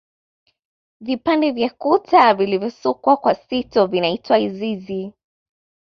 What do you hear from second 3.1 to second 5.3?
kwa sito vinaitwa izizi